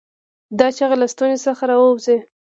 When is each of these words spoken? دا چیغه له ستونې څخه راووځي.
دا 0.59 0.67
چیغه 0.77 0.95
له 1.01 1.07
ستونې 1.13 1.37
څخه 1.45 1.63
راووځي. 1.71 2.17